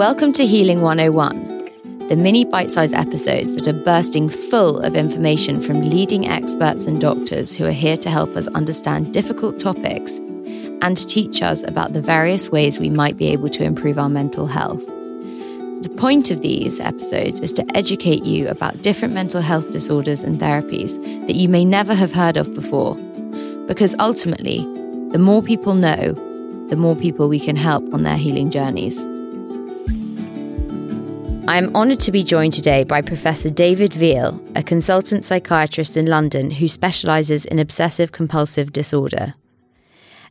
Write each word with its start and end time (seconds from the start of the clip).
Welcome 0.00 0.32
to 0.32 0.46
Healing 0.46 0.80
101, 0.80 2.08
the 2.08 2.16
mini 2.16 2.46
bite 2.46 2.70
sized 2.70 2.94
episodes 2.94 3.54
that 3.54 3.68
are 3.68 3.84
bursting 3.84 4.30
full 4.30 4.80
of 4.80 4.96
information 4.96 5.60
from 5.60 5.82
leading 5.82 6.26
experts 6.26 6.86
and 6.86 6.98
doctors 6.98 7.54
who 7.54 7.66
are 7.66 7.70
here 7.70 7.98
to 7.98 8.08
help 8.08 8.34
us 8.34 8.48
understand 8.48 9.12
difficult 9.12 9.58
topics 9.58 10.16
and 10.80 11.06
teach 11.06 11.42
us 11.42 11.62
about 11.64 11.92
the 11.92 12.00
various 12.00 12.48
ways 12.48 12.80
we 12.80 12.88
might 12.88 13.18
be 13.18 13.26
able 13.26 13.50
to 13.50 13.62
improve 13.62 13.98
our 13.98 14.08
mental 14.08 14.46
health. 14.46 14.86
The 14.86 15.94
point 15.98 16.30
of 16.30 16.40
these 16.40 16.80
episodes 16.80 17.40
is 17.40 17.52
to 17.52 17.76
educate 17.76 18.24
you 18.24 18.48
about 18.48 18.80
different 18.80 19.12
mental 19.12 19.42
health 19.42 19.70
disorders 19.70 20.24
and 20.24 20.40
therapies 20.40 20.96
that 21.26 21.36
you 21.36 21.50
may 21.50 21.66
never 21.66 21.94
have 21.94 22.14
heard 22.14 22.38
of 22.38 22.54
before. 22.54 22.94
Because 23.66 23.94
ultimately, 23.98 24.60
the 25.10 25.20
more 25.20 25.42
people 25.42 25.74
know, 25.74 26.14
the 26.70 26.76
more 26.76 26.96
people 26.96 27.28
we 27.28 27.38
can 27.38 27.56
help 27.56 27.92
on 27.92 28.02
their 28.04 28.16
healing 28.16 28.50
journeys. 28.50 29.09
I 31.50 31.56
am 31.56 31.74
honoured 31.74 31.98
to 32.02 32.12
be 32.12 32.22
joined 32.22 32.52
today 32.52 32.84
by 32.84 33.02
Professor 33.02 33.50
David 33.50 33.90
Veale, 33.90 34.40
a 34.54 34.62
consultant 34.62 35.24
psychiatrist 35.24 35.96
in 35.96 36.06
London 36.06 36.52
who 36.52 36.68
specialises 36.68 37.44
in 37.44 37.58
obsessive 37.58 38.12
compulsive 38.12 38.72
disorder. 38.72 39.34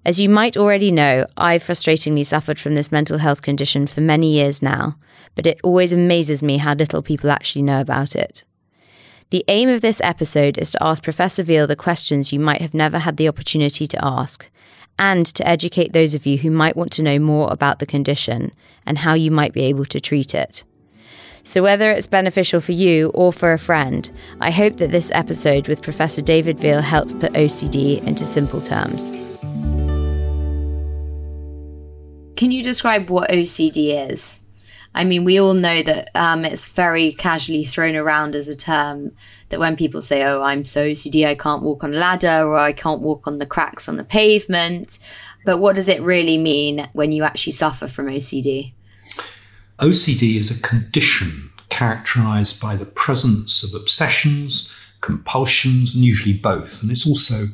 As 0.06 0.22
you 0.22 0.30
might 0.30 0.56
already 0.56 0.92
know, 0.92 1.26
I've 1.36 1.62
frustratingly 1.62 2.26
suffered 2.26 2.58
from 2.58 2.76
this 2.76 2.90
mental 2.90 3.18
health 3.18 3.42
condition 3.42 3.86
for 3.86 4.00
many 4.00 4.32
years 4.32 4.62
now, 4.62 4.96
but 5.36 5.46
it 5.46 5.60
always 5.62 5.92
amazes 5.92 6.42
me 6.42 6.56
how 6.56 6.74
little 6.74 7.02
people 7.02 7.32
actually 7.32 7.64
know 7.64 7.82
about 7.82 8.16
it. 8.16 8.46
The 9.32 9.44
aim 9.50 9.68
of 9.68 9.82
this 9.82 10.00
episode 10.00 10.58
is 10.58 10.72
to 10.72 10.82
ask 10.82 11.04
Professor 11.04 11.44
Veale 11.44 11.68
the 11.68 11.76
questions 11.76 12.32
you 12.32 12.40
might 12.40 12.62
have 12.62 12.74
never 12.74 12.98
had 12.98 13.18
the 13.18 13.28
opportunity 13.28 13.88
to 13.88 14.06
ask, 14.06 14.50
and 14.98 15.26
to 15.26 15.46
educate 15.46 15.92
those 15.92 16.16
of 16.16 16.26
you 16.26 16.38
who 16.38 16.50
might 16.50 16.78
want 16.78 16.94
to 16.94 17.04
know 17.04 17.20
more 17.20 17.52
about 17.52 17.80
the 17.80 17.86
condition 17.86 18.54
and 18.86 19.00
how 19.00 19.16
you 19.16 19.32
might 19.32 19.52
be 19.52 19.64
able 19.64 19.84
to 19.84 20.00
treat 20.00 20.34
it. 20.34 20.64
So, 21.50 21.64
whether 21.64 21.90
it's 21.90 22.06
beneficial 22.06 22.62
for 22.62 22.74
you 22.74 23.10
or 23.16 23.34
for 23.34 23.54
a 23.54 23.58
friend, 23.58 24.08
I 24.40 24.52
hope 24.52 24.78
that 24.78 24.92
this 24.92 25.10
episode 25.16 25.68
with 25.68 25.82
Professor 25.82 26.22
David 26.22 26.60
Veale 26.60 26.80
helps 26.80 27.12
put 27.12 27.34
OCD 27.34 28.06
into 28.06 28.24
simple 28.24 28.62
terms. 28.62 29.10
Can 32.36 32.52
you 32.52 32.62
describe 32.62 33.10
what 33.10 33.32
OCD 33.32 34.12
is? 34.12 34.42
I 34.94 35.04
mean, 35.04 35.24
we 35.24 35.40
all 35.40 35.56
know 35.56 35.82
that 35.82 36.12
um, 36.14 36.46
it's 36.46 36.68
very 36.68 37.14
casually 37.14 37.66
thrown 37.66 37.96
around 37.96 38.36
as 38.36 38.48
a 38.48 38.56
term 38.56 39.14
that 39.50 39.60
when 39.60 39.76
people 39.76 40.04
say, 40.04 40.24
Oh, 40.24 40.44
I'm 40.44 40.64
so 40.64 40.86
OCD, 40.86 41.26
I 41.26 41.34
can't 41.34 41.64
walk 41.64 41.84
on 41.84 41.96
a 41.96 41.98
ladder 41.98 42.44
or 42.44 42.60
I 42.60 42.74
can't 42.74 43.02
walk 43.02 43.26
on 43.26 43.40
the 43.40 43.48
cracks 43.48 43.90
on 43.90 43.98
the 43.98 44.04
pavement. 44.04 45.00
But 45.46 45.58
what 45.58 45.76
does 45.76 45.88
it 45.88 46.04
really 46.04 46.38
mean 46.38 46.88
when 46.94 47.12
you 47.12 47.24
actually 47.24 47.54
suffer 47.54 47.88
from 47.88 48.06
OCD? 48.06 48.74
OCD 49.80 50.36
is 50.36 50.52
a 50.52 50.62
condition 50.62 51.50
characterized 51.70 52.62
by 52.62 52.76
the 52.76 52.86
presence 52.86 53.64
of 53.64 53.80
obsessions, 53.80 54.74
compulsions, 55.02 55.96
and 55.96 56.04
usually 56.04 56.38
both. 56.38 56.82
And 56.82 56.92
it's 56.92 57.08
also 57.08 57.46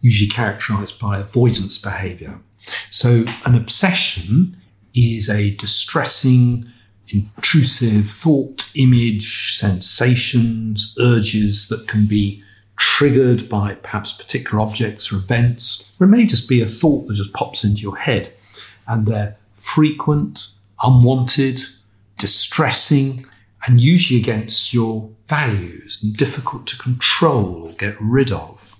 usually 0.00 0.28
characterized 0.28 1.00
by 1.00 1.18
avoidance 1.18 1.78
behavior. 1.78 2.38
So, 2.90 3.24
an 3.46 3.54
obsession 3.54 4.56
is 4.94 5.30
a 5.30 5.54
distressing, 5.56 6.70
intrusive 7.08 8.10
thought, 8.10 8.70
image, 8.76 9.56
sensations, 9.56 10.94
urges 11.00 11.68
that 11.68 11.88
can 11.88 12.06
be 12.06 12.42
triggered 12.76 13.48
by 13.48 13.74
perhaps 13.74 14.12
particular 14.12 14.60
objects 14.60 15.12
or 15.12 15.16
events, 15.16 15.94
or 15.98 16.06
it 16.06 16.10
may 16.10 16.26
just 16.26 16.48
be 16.48 16.60
a 16.60 16.66
thought 16.66 17.06
that 17.06 17.14
just 17.14 17.32
pops 17.32 17.64
into 17.64 17.82
your 17.82 17.96
head. 17.96 18.32
And 18.86 19.06
they're 19.06 19.36
frequent, 19.54 20.48
unwanted, 20.82 21.60
distressing, 22.16 23.26
and 23.66 23.80
usually 23.80 24.20
against 24.20 24.72
your 24.72 25.10
values 25.26 26.00
and 26.02 26.16
difficult 26.16 26.66
to 26.66 26.78
control 26.78 27.64
or 27.64 27.72
get 27.72 27.94
rid 28.00 28.32
of. 28.32 28.76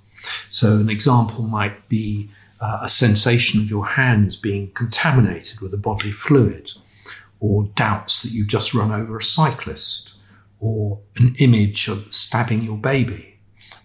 So, 0.49 0.77
an 0.77 0.91
example 0.91 1.45
might 1.45 1.89
be 1.89 2.31
uh, 2.61 2.81
a 2.83 2.89
sensation 2.89 3.61
of 3.61 3.71
your 3.71 3.87
hands 3.87 4.37
being 4.37 4.71
contaminated 4.73 5.61
with 5.61 5.73
a 5.73 5.79
bodily 5.79 6.13
fluid, 6.13 6.71
or 7.41 7.65
doubts 7.75 8.23
that 8.23 8.33
you've 8.33 8.49
just 8.49 8.75
run 8.75 8.93
over 8.93 9.17
a 9.17 9.23
cyclist, 9.23 10.19
or 10.61 11.01
an 11.17 11.35
image 11.39 11.89
of 11.89 12.13
stabbing 12.15 12.63
your 12.63 12.77
baby, 12.77 13.39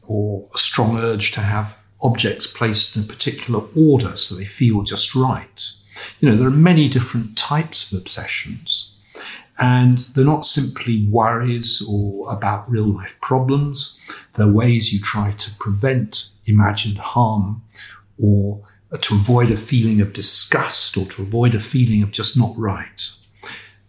or 0.03 0.49
a 0.53 0.57
strong 0.57 0.97
urge 0.97 1.31
to 1.31 1.41
have 1.41 1.81
objects 2.01 2.45
placed 2.45 2.95
in 2.95 3.03
a 3.03 3.07
particular 3.07 3.63
order 3.75 4.15
so 4.15 4.35
they 4.35 4.45
feel 4.45 4.83
just 4.83 5.15
right. 5.15 5.71
You 6.19 6.29
know, 6.29 6.35
there 6.35 6.47
are 6.47 6.51
many 6.51 6.87
different 6.87 7.37
types 7.37 7.91
of 7.91 7.99
obsessions. 7.99 8.95
And 9.57 9.99
they're 9.99 10.25
not 10.25 10.45
simply 10.45 11.07
worries 11.07 11.85
or 11.89 12.31
about 12.31 12.69
real 12.69 12.87
life 12.87 13.19
problems. 13.21 13.99
They're 14.33 14.47
ways 14.47 14.93
you 14.93 14.99
try 14.99 15.31
to 15.31 15.51
prevent 15.59 16.29
imagined 16.45 16.97
harm 16.97 17.63
or 18.21 18.61
to 18.99 19.15
avoid 19.15 19.51
a 19.51 19.57
feeling 19.57 20.01
of 20.01 20.13
disgust 20.13 20.97
or 20.97 21.05
to 21.05 21.21
avoid 21.21 21.55
a 21.55 21.59
feeling 21.59 22.03
of 22.03 22.11
just 22.11 22.37
not 22.37 22.53
right. 22.57 23.09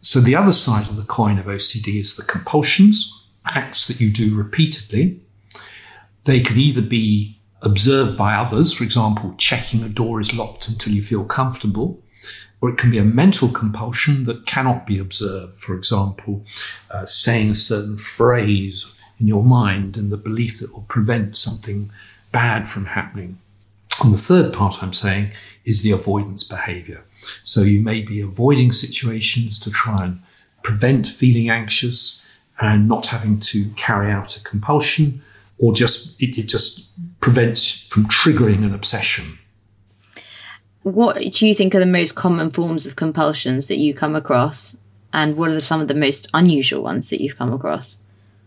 So 0.01 0.21
the 0.21 0.37
other 0.37 0.53
side 0.53 0.89
of 0.89 0.97
the 0.97 1.03
coin 1.03 1.39
of 1.39 1.47
OCD 1.47 1.99
is 1.99 2.17
the 2.17 2.23
compulsions, 2.23 3.27
acts 3.45 3.89
that 3.89 4.01
you 4.01 4.13
do 4.13 4.37
repeatedly. 4.37 5.21
They 6.25 6.41
can 6.41 6.59
either 6.59 6.83
be 6.83 7.36
observed 7.63 8.17
by 8.17 8.35
others, 8.35 8.73
for 8.73 8.85
example, 8.85 9.35
checking 9.39 9.83
a 9.83 9.89
door 9.89 10.21
is 10.21 10.35
locked 10.35 10.69
until 10.69 10.93
you 10.93 11.03
feel 11.03 11.25
comfortable, 11.25 12.03
or 12.61 12.71
it 12.71 12.79
can 12.79 12.91
be 12.91 12.99
a 12.99 13.05
mental 13.05 13.49
compulsion 13.49 14.25
that 14.25 14.47
cannot 14.47 14.87
be 14.87 14.99
observed. 14.99 15.55
For 15.55 15.77
example, 15.77 16.45
uh, 16.91 17.07
saying 17.07 17.51
a 17.51 17.55
certain 17.55 17.99
phrase 17.99 18.95
in 19.19 19.27
your 19.27 19.45
mind 19.45 19.97
and 19.97 20.11
the 20.11 20.17
belief 20.17 20.61
that 20.61 20.73
will 20.73 20.87
prevent 20.89 21.37
something 21.37 21.91
bad 22.33 22.69
from 22.69 22.87
happening. 22.87 23.39
And 24.03 24.13
the 24.13 24.19
third 24.19 24.53
part 24.53 24.83
I'm 24.83 24.93
saying 24.93 25.33
is 25.65 25.83
the 25.83 25.93
avoidance 25.93 26.45
behavior. 26.45 27.05
So 27.43 27.63
you 27.63 27.81
may 27.81 28.03
be 28.03 28.21
avoiding 28.21 28.73
situations 28.73 29.59
to 29.61 29.71
try 29.71 30.05
and 30.05 30.21
prevent 30.63 31.07
feeling 31.07 31.49
anxious 31.49 32.23
and 32.61 32.89
not 32.89 33.07
having 33.07 33.39
to 33.41 33.71
carry 33.77 34.11
out 34.11 34.37
a 34.37 34.43
compulsion, 34.43 35.23
or 35.59 35.73
just 35.73 36.21
it, 36.23 36.37
it 36.39 36.49
just 36.49 36.91
prevents 37.27 37.89
from 37.89 38.05
triggering 38.05 38.63
an 38.65 38.73
obsession 38.73 39.39
what 40.87 41.17
do 41.33 41.49
you 41.49 41.53
think 41.53 41.75
are 41.75 41.81
the 41.81 41.87
most 41.87 42.15
common 42.15 42.49
forms 42.49 42.87
of 42.87 42.95
compulsions 42.95 43.67
that 43.67 43.79
you 43.79 43.93
come 43.93 44.15
across? 44.15 44.77
And 45.13 45.37
what 45.37 45.51
are 45.51 45.61
some 45.61 45.81
of 45.81 45.89
the 45.89 45.95
most 45.95 46.29
unusual 46.33 46.81
ones 46.81 47.11
that 47.11 47.21
you've 47.21 47.37
come 47.37 47.53
across? 47.53 47.99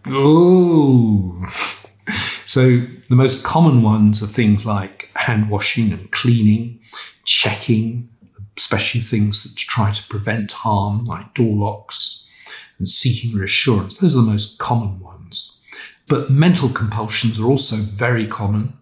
Oh, 0.05 1.45
so 2.45 2.79
the 3.09 3.15
most 3.17 3.43
common 3.43 3.83
ones 3.83 4.23
are 4.23 4.27
things 4.27 4.65
like 4.65 5.11
hand 5.15 5.49
washing 5.49 5.91
and 5.91 6.09
cleaning, 6.11 6.79
checking, 7.25 8.07
especially 8.55 9.01
things 9.01 9.43
that 9.43 9.57
try 9.57 9.91
to 9.91 10.07
prevent 10.07 10.53
harm, 10.53 11.03
like 11.03 11.33
door 11.33 11.57
locks, 11.57 12.25
and 12.77 12.87
seeking 12.87 13.37
reassurance. 13.37 13.97
Those 13.97 14.15
are 14.15 14.21
the 14.21 14.31
most 14.31 14.59
common 14.59 15.01
ones. 15.01 15.08
But 16.09 16.29
mental 16.29 16.67
compulsions 16.67 17.39
are 17.39 17.45
also 17.45 17.77
very 17.77 18.27
common. 18.27 18.73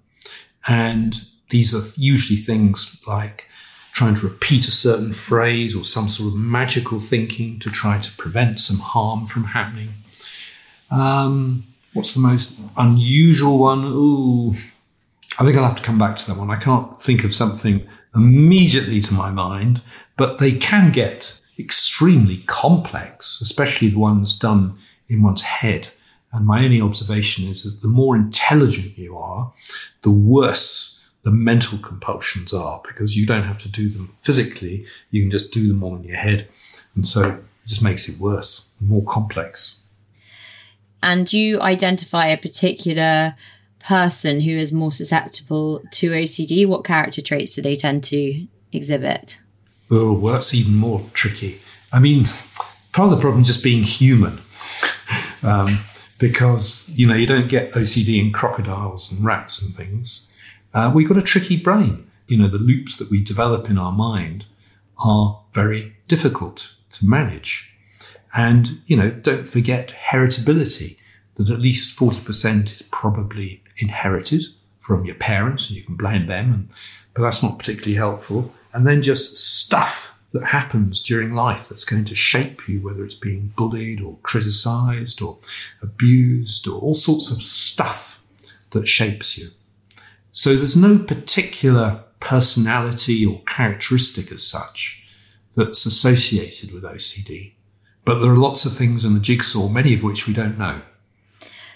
And 0.68 1.22
these 1.50 1.76
are 1.76 1.84
usually 1.96 2.40
things 2.40 3.00
like 3.06 3.46
trying 3.94 4.16
to 4.16 4.28
repeat 4.28 4.68
a 4.68 4.72
certain 4.72 5.14
phrase 5.14 5.76
or 5.76 5.84
some 5.84 6.10
sort 6.10 6.30
of 6.30 6.40
magical 6.40 7.00
thinking 7.00 7.60
to 7.60 7.70
try 7.70 8.00
to 8.00 8.12
prevent 8.18 8.60
some 8.60 8.80
harm 8.80 9.26
from 9.26 9.44
happening. 9.44 9.90
Um, 10.90 11.64
what's 11.94 12.14
the 12.14 12.22
most 12.22 12.58
unusual 12.78 13.58
one? 13.58 13.84
Ooh, 13.84 14.54
I 15.40 15.44
think 15.44 15.58
I'll 15.58 15.66
have 15.66 15.76
to 15.76 15.84
come 15.84 16.00
back 16.00 16.18
to 16.18 16.28
that 16.28 16.38
one. 16.38 16.50
I 16.50 16.58
can't 16.58 16.96
think 17.00 17.24
of 17.24 17.34
something 17.34 17.88
immediately 18.16 19.02
to 19.02 19.14
my 19.14 19.32
mind, 19.32 19.82
but 20.16 20.38
they 20.38 20.54
can 20.54 20.92
get 20.92 21.42
extremely 21.60 22.44
complex, 22.46 23.42
especially 23.42 23.90
the 23.90 24.00
ones 24.00 24.38
done 24.38 24.78
in 25.10 25.22
one's 25.22 25.42
head. 25.42 25.90
And 26.38 26.46
my 26.46 26.64
only 26.64 26.80
observation 26.80 27.48
is 27.48 27.64
that 27.64 27.82
the 27.82 27.88
more 27.88 28.16
intelligent 28.16 28.96
you 28.96 29.18
are, 29.18 29.52
the 30.04 30.12
worse 30.12 30.94
the 31.24 31.32
mental 31.32 31.78
compulsions 31.80 32.54
are 32.54 32.80
because 32.88 33.18
you 33.18 33.26
don't 33.26 33.44
have 33.44 33.62
to 33.64 33.70
do 33.70 33.90
them 33.90 34.08
physically. 34.22 34.86
You 35.10 35.24
can 35.24 35.32
just 35.32 35.52
do 35.52 35.68
them 35.68 35.84
all 35.84 35.96
in 35.96 36.04
your 36.04 36.16
head. 36.16 36.48
And 36.96 37.08
so 37.08 37.30
it 37.32 37.44
just 37.66 37.82
makes 37.82 38.08
it 38.08 38.20
worse, 38.20 38.72
more 38.80 39.04
complex. 39.04 39.84
And 41.02 41.34
you 41.34 41.60
identify 41.60 42.28
a 42.28 42.38
particular 42.38 43.36
person 43.80 44.42
who 44.42 44.52
is 44.52 44.72
more 44.72 44.92
susceptible 44.92 45.82
to 45.92 46.12
OCD? 46.12 46.68
What 46.68 46.86
character 46.86 47.22
traits 47.22 47.56
do 47.56 47.64
they 47.64 47.76
tend 47.76 48.04
to 48.06 48.48
exhibit? 48.72 49.40
Oh, 49.90 50.14
well, 50.14 50.34
that's 50.34 50.54
even 50.54 50.76
more 50.76 51.02
tricky. 51.14 51.60
I 51.92 52.00
mean, 52.00 52.26
part 52.94 53.12
of 53.12 53.12
the 53.12 53.22
problem 53.22 53.42
is 53.42 53.48
just 53.48 53.64
being 53.64 53.84
human. 53.84 54.40
um, 55.44 55.80
because, 56.20 56.90
you 56.90 57.06
know, 57.06 57.14
you 57.14 57.28
don't 57.28 57.50
get 57.50 57.72
OCD 57.74 58.20
in 58.20 58.32
crocodiles 58.32 59.12
and 59.12 59.24
rats 59.24 59.64
and 59.64 59.76
things. 59.76 60.30
Uh, 60.74 60.92
we've 60.94 61.08
got 61.08 61.18
a 61.18 61.22
tricky 61.22 61.58
brain. 61.58 62.10
You 62.28 62.38
know, 62.38 62.48
the 62.48 62.58
loops 62.58 62.98
that 62.98 63.10
we 63.10 63.24
develop 63.24 63.70
in 63.70 63.78
our 63.78 63.92
mind 63.92 64.48
are 65.04 65.42
very 65.54 65.96
difficult 66.08 66.76
to 66.92 67.06
manage. 67.06 67.74
And, 68.36 68.82
you 68.86 68.98
know, 68.98 69.12
don't 69.12 69.48
forget 69.48 69.94
heritability, 70.10 70.98
that 71.36 71.50
at 71.50 71.60
least 71.60 71.98
40% 71.98 72.66
is 72.66 72.82
probably 72.92 73.64
inherited 73.78 74.44
from 74.80 75.06
your 75.06 75.16
parents, 75.16 75.70
and 75.70 75.78
you 75.78 75.84
can 75.84 75.96
blame 75.96 76.28
them, 76.28 76.54
and, 76.54 76.70
but 77.14 77.24
that's 77.24 77.44
not 77.44 77.60
particularly 77.60 77.96
helpful. 77.96 78.54
And 78.74 78.88
then 78.88 79.02
just 79.02 79.38
stuff 79.38 80.17
that 80.34 80.48
happens 80.48 81.02
during 81.02 81.34
life 81.34 81.70
that's 81.70 81.86
going 81.86 82.06
to 82.06 82.16
shape 82.16 82.68
you, 82.68 82.82
whether 82.82 83.04
it's 83.04 83.16
being 83.16 83.54
bullied 83.56 84.02
or 84.02 84.18
criticized 84.24 85.22
or 85.22 85.38
abused 85.82 86.68
or 86.68 86.80
all 86.80 86.94
sorts 86.94 87.32
of 87.32 87.42
stuff 87.42 88.24
that 88.72 88.88
shapes 88.88 89.38
you. 89.38 89.48
So 90.32 90.56
there's 90.56 90.76
no 90.76 91.00
particular 91.00 92.04
personality 92.20 93.26
or 93.26 93.42
characteristic 93.48 94.32
as 94.32 94.44
such 94.44 95.08
that's 95.56 95.86
associated 95.86 96.74
with 96.74 96.84
OCD. 96.84 97.54
But 98.06 98.20
there 98.20 98.32
are 98.32 98.38
lots 98.38 98.66
of 98.66 98.74
things 98.74 99.04
in 99.04 99.14
the 99.14 99.20
jigsaw, 99.20 99.68
many 99.68 99.94
of 99.94 100.04
which 100.04 100.28
we 100.28 100.34
don't 100.34 100.58
know. 100.58 100.82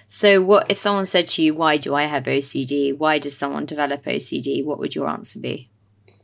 So, 0.07 0.41
what 0.41 0.69
if 0.69 0.77
someone 0.77 1.05
said 1.05 1.27
to 1.29 1.41
you, 1.41 1.53
Why 1.53 1.77
do 1.77 1.95
I 1.95 2.03
have 2.03 2.25
OCD? 2.25 2.97
Why 2.97 3.17
does 3.17 3.37
someone 3.37 3.65
develop 3.65 4.03
OCD? 4.05 4.63
What 4.63 4.77
would 4.77 4.93
your 4.93 5.07
answer 5.07 5.39
be? 5.39 5.69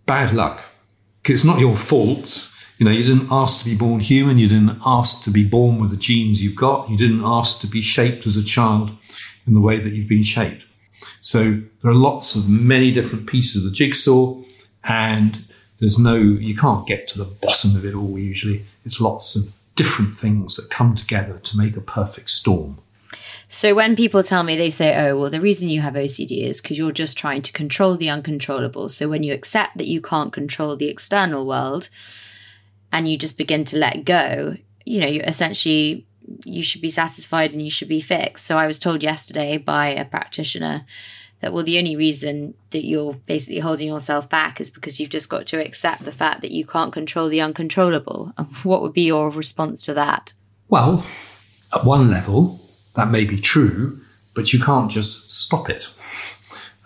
Bad 0.06 0.34
luck. 0.34 0.64
It's 1.30 1.46
not 1.46 1.60
your 1.60 1.76
fault. 1.76 2.54
You 2.78 2.86
know, 2.86 2.92
you 2.92 3.04
didn't 3.04 3.30
ask 3.32 3.64
to 3.64 3.70
be 3.70 3.76
born 3.76 4.00
human. 4.00 4.38
You 4.38 4.48
didn't 4.48 4.80
ask 4.86 5.24
to 5.24 5.32
be 5.32 5.44
born 5.44 5.80
with 5.80 5.90
the 5.90 5.98
genes 5.98 6.44
you've 6.44 6.56
got. 6.56 6.90
You 6.90 6.98
didn't 6.98 7.24
ask 7.24 7.60
to 7.62 7.68
be 7.68 7.82
shaped 7.82 8.26
as 8.28 8.38
a 8.38 8.44
child 8.44 8.92
in 9.46 9.54
the 9.54 9.62
way 9.62 9.80
that 9.80 9.94
you've 9.94 10.10
been 10.10 10.24
shaped. 10.24 10.66
So 11.22 11.62
there 11.82 11.92
are 11.92 11.96
lots 11.96 12.36
of 12.36 12.50
many 12.50 12.92
different 12.92 13.28
pieces 13.28 13.64
of 13.64 13.70
the 13.70 13.76
jigsaw, 13.76 14.42
and 14.84 15.44
there's 15.80 15.98
no, 15.98 16.16
you 16.16 16.56
can't 16.56 16.88
get 16.88 17.08
to 17.10 17.18
the 17.18 17.26
bottom 17.26 17.76
of 17.76 17.86
it 17.86 17.94
all 17.96 18.18
usually. 18.18 18.66
It's 18.86 19.02
lots 19.02 19.36
of 19.36 19.54
different 19.76 20.14
things 20.14 20.56
that 20.56 20.70
come 20.70 20.96
together 20.96 21.40
to 21.40 21.58
make 21.58 21.78
a 21.78 21.82
perfect 21.82 22.30
storm. 22.30 22.80
So 23.50 23.74
when 23.74 23.96
people 23.96 24.24
tell 24.24 24.44
me, 24.44 24.58
they 24.58 24.70
say, 24.70 24.96
oh, 24.98 25.18
well, 25.18 25.30
the 25.30 25.40
reason 25.40 25.70
you 25.70 25.82
have 25.82 25.94
OCD 25.94 26.44
is 26.44 26.62
because 26.62 26.78
you're 26.78 26.92
just 26.92 27.18
trying 27.18 27.42
to 27.44 27.54
control 27.54 27.96
the 27.96 28.10
uncontrollable. 28.10 28.90
So 28.90 29.08
when 29.08 29.24
you 29.24 29.34
accept 29.34 29.78
that 29.78 29.88
you 29.88 30.02
can't 30.02 30.34
control 30.34 30.76
the 30.76 30.90
external 30.90 31.48
world 31.48 31.90
and 32.92 33.10
you 33.10 33.18
just 33.18 33.38
begin 33.38 33.64
to 33.66 33.78
let 33.78 34.04
go, 34.04 34.58
you 34.84 35.00
know, 35.00 35.08
you 35.08 35.22
essentially 35.22 36.06
you 36.44 36.62
should 36.62 36.82
be 36.82 36.92
satisfied 36.92 37.54
and 37.54 37.62
you 37.62 37.72
should 37.72 37.88
be 37.88 38.02
fixed. 38.02 38.46
So 38.46 38.58
I 38.58 38.68
was 38.68 38.80
told 38.80 39.02
yesterday 39.02 39.58
by 39.58 39.90
a 39.90 40.04
practitioner 40.04 40.86
that 41.42 41.54
well 41.54 41.64
the 41.64 41.78
only 41.78 41.96
reason 41.96 42.56
that 42.72 42.86
you're 42.86 43.14
basically 43.14 43.60
holding 43.60 43.88
yourself 43.88 44.30
back 44.30 44.60
is 44.60 44.72
because 44.72 45.00
you've 45.00 45.10
just 45.10 45.30
got 45.30 45.46
to 45.48 45.64
accept 45.64 46.04
the 46.04 46.12
fact 46.12 46.42
that 46.42 46.52
you 46.52 46.66
can't 46.66 46.92
control 46.92 47.30
the 47.30 47.42
uncontrollable. 47.42 48.34
What 48.64 48.82
would 48.82 48.94
be 48.94 49.04
your 49.04 49.30
response 49.30 49.86
to 49.86 49.94
that? 49.94 50.34
Well, 50.68 51.06
at 51.74 51.86
one 51.86 52.10
level, 52.10 52.60
that 52.98 53.12
may 53.12 53.26
be 53.26 53.40
true, 53.40 54.02
but 54.34 54.52
you 54.52 54.60
can't 54.60 54.90
just 54.90 55.32
stop 55.32 55.70
it. 55.70 55.88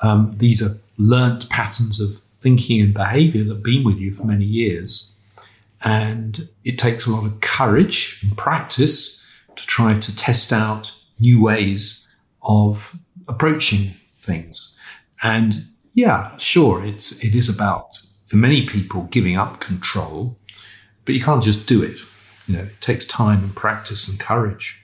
Um, 0.01 0.35
these 0.37 0.61
are 0.61 0.77
learnt 0.97 1.49
patterns 1.49 2.01
of 2.01 2.17
thinking 2.39 2.81
and 2.81 2.93
behavior 2.93 3.45
that 3.45 3.53
have 3.53 3.63
been 3.63 3.85
with 3.85 3.97
you 3.97 4.13
for 4.13 4.25
many 4.25 4.43
years. 4.43 5.15
And 5.83 6.49
it 6.65 6.77
takes 6.77 7.07
a 7.07 7.11
lot 7.11 7.25
of 7.25 7.39
courage 7.39 8.19
and 8.23 8.37
practice 8.37 9.25
to 9.55 9.65
try 9.65 9.97
to 9.97 10.15
test 10.15 10.51
out 10.51 10.91
new 11.17 11.41
ways 11.41 12.07
of 12.41 12.97
approaching 13.29 13.91
things. 14.19 14.77
And 15.23 15.65
yeah, 15.93 16.35
sure, 16.37 16.83
it's 16.83 17.23
it 17.23 17.35
is 17.35 17.47
about 17.47 17.99
for 18.25 18.35
many 18.35 18.65
people 18.65 19.03
giving 19.03 19.37
up 19.37 19.61
control, 19.61 20.37
but 21.05 21.15
you 21.15 21.21
can't 21.21 21.43
just 21.43 21.67
do 21.67 21.81
it. 21.81 21.99
You 22.47 22.57
know, 22.57 22.63
it 22.63 22.81
takes 22.81 23.05
time 23.05 23.43
and 23.43 23.55
practice 23.55 24.09
and 24.09 24.19
courage. 24.19 24.80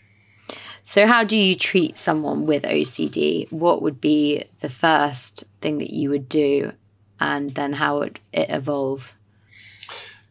So, 0.88 1.06
how 1.06 1.26
do 1.26 1.36
you 1.36 1.54
treat 1.54 1.98
someone 1.98 2.46
with 2.46 2.64
OCD? 2.64 3.52
What 3.52 3.82
would 3.82 4.00
be 4.00 4.46
the 4.62 4.70
first 4.70 5.44
thing 5.60 5.80
that 5.80 5.90
you 5.90 6.10
would 6.12 6.30
do, 6.30 6.72
and 7.20 7.54
then 7.56 7.74
how 7.74 8.00
would 8.00 8.22
it 8.32 8.50
evolve? 8.50 9.14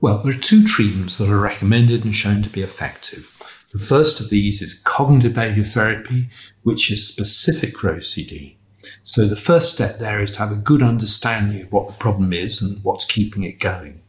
Well, 0.01 0.17
there 0.17 0.33
are 0.33 0.39
two 0.39 0.65
treatments 0.65 1.19
that 1.19 1.29
are 1.29 1.39
recommended 1.39 2.07
and 2.07 2.17
shown 2.17 2.43
to 2.43 2.49
be 2.49 2.63
effective. 2.63 3.37
The 3.75 3.79
first 3.79 4.19
of 4.19 4.31
these 4.31 4.63
is 4.63 4.73
cognitive 4.73 5.35
behavior 5.35 5.63
therapy, 5.63 6.31
which 6.63 6.91
is 6.91 7.07
specific 7.07 7.77
for 7.77 7.95
OCD. 7.95 8.55
So 9.03 9.27
the 9.27 9.37
first 9.37 9.75
step 9.75 9.99
there 9.99 10.23
is 10.23 10.31
to 10.31 10.39
have 10.39 10.53
a 10.53 10.57
good 10.57 10.83
understanding 10.83 11.61
of 11.61 11.71
what 11.71 11.87
the 11.87 11.99
problem 11.99 12.33
is 12.33 12.63
and 12.63 12.83
what's 12.83 13.05
keeping 13.05 13.45
it 13.45 13.61
going. 13.61 14.01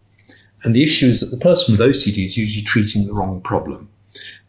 And 0.64 0.74
the 0.74 0.84
issue 0.84 1.08
is 1.08 1.20
that 1.20 1.36
the 1.36 1.44
person 1.44 1.74
with 1.74 1.86
OCD 1.86 2.26
is 2.26 2.38
usually 2.38 2.64
treating 2.64 3.06
the 3.06 3.14
wrong 3.14 3.42
problem. 3.42 3.90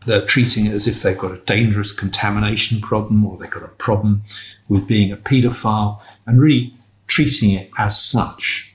They're 0.09 0.25
treating 0.25 0.65
it 0.65 0.73
as 0.73 0.87
if 0.87 1.03
they've 1.03 1.19
got 1.19 1.33
a 1.33 1.45
dangerous 1.45 1.93
contamination 1.93 2.81
problem 2.81 3.27
or 3.27 3.37
they've 3.37 3.51
got 3.51 3.63
a 3.63 3.69
problem 3.69 4.23
with 4.67 4.89
being 4.89 5.13
a 5.13 5.19
paedophile 5.19 6.01
and 6.27 6.41
really 6.41 6.75
treating 7.07 7.51
it 7.51 7.71
as 7.77 8.03
such. 8.03 8.75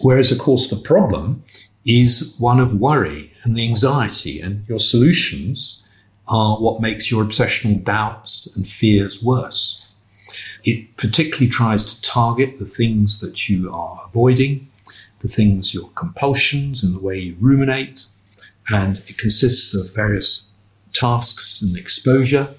Whereas, 0.00 0.30
of 0.30 0.38
course, 0.38 0.70
the 0.70 0.76
problem 0.76 1.42
is 1.84 2.36
one 2.38 2.60
of 2.60 2.80
worry 2.80 3.32
and 3.42 3.56
the 3.56 3.64
anxiety, 3.64 4.40
and 4.40 4.64
your 4.68 4.78
solutions 4.78 5.84
are 6.28 6.56
what 6.58 6.80
makes 6.80 7.10
your 7.10 7.24
obsessional 7.24 7.82
doubts 7.82 8.56
and 8.56 8.64
fears 8.66 9.20
worse. 9.24 9.92
It 10.62 10.96
particularly 10.96 11.48
tries 11.48 11.92
to 11.92 12.00
target 12.00 12.60
the 12.60 12.64
things 12.64 13.20
that 13.20 13.48
you 13.48 13.74
are 13.74 14.04
avoiding, 14.06 14.70
the 15.18 15.26
things, 15.26 15.74
your 15.74 15.90
compulsions, 15.96 16.84
and 16.84 16.94
the 16.94 17.00
way 17.00 17.18
you 17.18 17.36
ruminate. 17.40 18.06
And 18.70 18.96
it 19.08 19.18
consists 19.18 19.74
of 19.74 19.94
various 19.94 20.52
tasks 20.92 21.60
and 21.60 21.76
exposure 21.76 22.54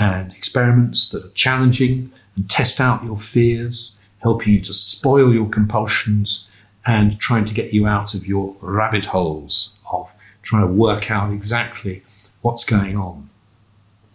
and 0.00 0.32
experiments 0.32 1.08
that 1.10 1.24
are 1.24 1.30
challenging 1.30 2.10
and 2.34 2.50
test 2.50 2.80
out 2.80 3.04
your 3.04 3.16
fears, 3.16 3.98
helping 4.18 4.54
you 4.54 4.60
to 4.60 4.74
spoil 4.74 5.32
your 5.32 5.48
compulsions 5.48 6.50
and 6.84 7.18
trying 7.18 7.44
to 7.44 7.54
get 7.54 7.72
you 7.72 7.86
out 7.86 8.14
of 8.14 8.26
your 8.26 8.56
rabbit 8.60 9.06
holes 9.06 9.80
of 9.90 10.12
trying 10.42 10.62
to 10.62 10.72
work 10.72 11.10
out 11.10 11.32
exactly 11.32 12.02
what's 12.42 12.64
going 12.64 12.96
on. 12.96 13.28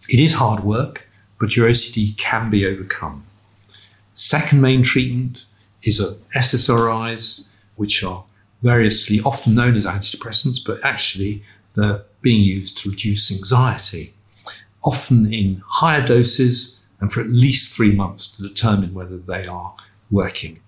It 0.09 0.19
is 0.19 0.35
hard 0.35 0.63
work, 0.63 1.07
but 1.39 1.55
your 1.55 1.69
OCD 1.69 2.17
can 2.17 2.49
be 2.49 2.65
overcome. 2.65 3.25
Second 4.13 4.61
main 4.61 4.83
treatment 4.83 5.45
is 5.83 5.99
SSRIs, 6.35 7.49
which 7.75 8.03
are 8.03 8.23
variously 8.61 9.19
often 9.21 9.55
known 9.55 9.75
as 9.75 9.85
antidepressants, 9.85 10.57
but 10.65 10.83
actually 10.83 11.43
they're 11.75 12.03
being 12.21 12.43
used 12.43 12.77
to 12.79 12.89
reduce 12.89 13.31
anxiety, 13.31 14.13
often 14.83 15.31
in 15.33 15.63
higher 15.67 16.05
doses 16.05 16.83
and 16.99 17.11
for 17.11 17.21
at 17.21 17.29
least 17.29 17.75
three 17.75 17.95
months 17.95 18.31
to 18.31 18.43
determine 18.43 18.93
whether 18.93 19.17
they 19.17 19.45
are 19.47 19.73
working. 20.11 20.59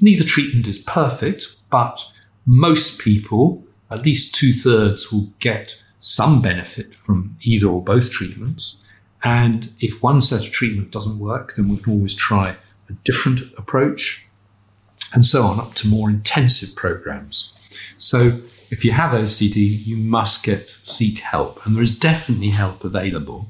Neither 0.00 0.24
treatment 0.24 0.68
is 0.68 0.78
perfect, 0.78 1.56
but 1.70 2.12
most 2.44 3.00
people, 3.00 3.64
at 3.90 4.04
least 4.04 4.34
two 4.34 4.52
thirds, 4.52 5.10
will 5.10 5.30
get 5.38 5.82
some 6.00 6.42
benefit 6.42 6.94
from 6.94 7.36
either 7.40 7.66
or 7.66 7.82
both 7.82 8.10
treatments. 8.10 8.84
And 9.22 9.72
if 9.80 10.02
one 10.02 10.20
set 10.20 10.46
of 10.46 10.52
treatment 10.52 10.90
doesn't 10.90 11.18
work, 11.18 11.54
then 11.56 11.68
we 11.68 11.78
can 11.78 11.94
always 11.94 12.14
try 12.14 12.56
a 12.90 12.92
different 13.04 13.40
approach 13.56 14.23
and 15.12 15.24
so 15.24 15.42
on 15.44 15.60
up 15.60 15.74
to 15.74 15.88
more 15.88 16.10
intensive 16.10 16.74
programs. 16.76 17.52
So 17.96 18.40
if 18.70 18.84
you 18.84 18.92
have 18.92 19.12
OCD, 19.12 19.84
you 19.86 19.96
must 19.96 20.44
get 20.44 20.68
seek 20.68 21.18
help, 21.18 21.64
and 21.64 21.76
there 21.76 21.82
is 21.82 21.98
definitely 21.98 22.50
help 22.50 22.84
available. 22.84 23.46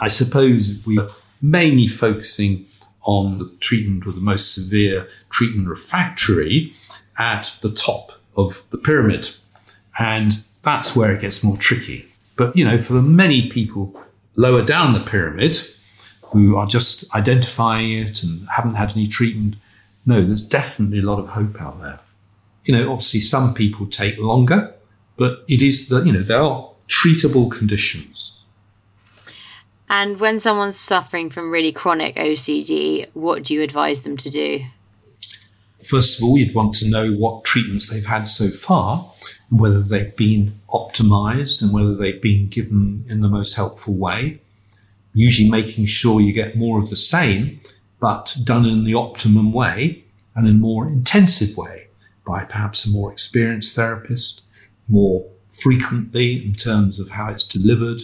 I 0.00 0.08
suppose 0.08 0.84
we 0.86 0.98
are 0.98 1.08
mainly 1.40 1.86
focusing 1.88 2.66
on 3.02 3.38
the 3.38 3.50
treatment 3.60 4.06
of 4.06 4.14
the 4.14 4.20
most 4.20 4.54
severe 4.54 5.08
treatment 5.30 5.68
refractory 5.68 6.72
at 7.18 7.56
the 7.62 7.70
top 7.70 8.12
of 8.36 8.68
the 8.70 8.78
pyramid. 8.78 9.30
And 9.98 10.42
that's 10.62 10.94
where 10.94 11.14
it 11.14 11.22
gets 11.22 11.42
more 11.42 11.56
tricky. 11.56 12.06
But, 12.36 12.56
you 12.56 12.64
know, 12.64 12.78
for 12.78 12.92
the 12.92 13.02
many 13.02 13.48
people 13.48 13.98
lower 14.36 14.64
down 14.64 14.92
the 14.92 15.00
pyramid 15.00 15.58
who 16.22 16.56
are 16.56 16.66
just 16.66 17.14
identifying 17.14 17.92
it 17.92 18.22
and 18.22 18.46
haven't 18.50 18.74
had 18.74 18.92
any 18.92 19.06
treatment, 19.06 19.56
no, 20.08 20.24
there's 20.24 20.40
definitely 20.40 21.00
a 21.00 21.02
lot 21.02 21.18
of 21.18 21.28
hope 21.28 21.60
out 21.60 21.82
there. 21.82 22.00
You 22.64 22.74
know, 22.74 22.90
obviously 22.90 23.20
some 23.20 23.52
people 23.52 23.84
take 23.84 24.16
longer, 24.18 24.74
but 25.18 25.44
it 25.48 25.60
is 25.60 25.90
that, 25.90 26.06
you 26.06 26.12
know, 26.12 26.22
there 26.22 26.40
are 26.40 26.70
treatable 26.88 27.50
conditions. 27.50 28.42
And 29.90 30.18
when 30.18 30.40
someone's 30.40 30.78
suffering 30.78 31.28
from 31.28 31.50
really 31.50 31.72
chronic 31.72 32.16
OCD, 32.16 33.08
what 33.12 33.42
do 33.42 33.52
you 33.52 33.60
advise 33.60 34.02
them 34.02 34.16
to 34.16 34.30
do? 34.30 34.64
First 35.82 36.18
of 36.18 36.24
all, 36.24 36.38
you'd 36.38 36.54
want 36.54 36.74
to 36.76 36.88
know 36.88 37.12
what 37.12 37.44
treatments 37.44 37.90
they've 37.90 38.06
had 38.06 38.26
so 38.26 38.48
far, 38.48 39.12
whether 39.50 39.82
they've 39.82 40.16
been 40.16 40.58
optimized 40.70 41.62
and 41.62 41.70
whether 41.74 41.94
they've 41.94 42.20
been 42.20 42.48
given 42.48 43.04
in 43.10 43.20
the 43.20 43.28
most 43.28 43.56
helpful 43.56 43.94
way. 43.94 44.40
Usually 45.12 45.50
making 45.50 45.84
sure 45.84 46.22
you 46.22 46.32
get 46.32 46.56
more 46.56 46.78
of 46.78 46.88
the 46.88 46.96
same, 46.96 47.60
but 48.00 48.36
done 48.44 48.66
in 48.66 48.84
the 48.84 48.94
optimum 48.94 49.52
way 49.52 50.04
and 50.34 50.46
in 50.46 50.54
a 50.54 50.58
more 50.58 50.88
intensive 50.88 51.56
way 51.56 51.88
by 52.26 52.44
perhaps 52.44 52.86
a 52.86 52.90
more 52.90 53.10
experienced 53.10 53.74
therapist, 53.74 54.42
more 54.88 55.26
frequently 55.48 56.44
in 56.44 56.52
terms 56.52 57.00
of 57.00 57.08
how 57.08 57.28
it's 57.28 57.46
delivered, 57.46 58.00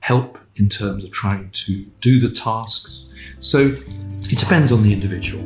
help 0.00 0.38
in 0.56 0.68
terms 0.68 1.04
of 1.04 1.10
trying 1.10 1.50
to 1.50 1.84
do 2.00 2.20
the 2.20 2.30
tasks. 2.30 3.12
So 3.40 3.76
it 4.22 4.38
depends 4.38 4.72
on 4.72 4.82
the 4.82 4.92
individual. 4.92 5.44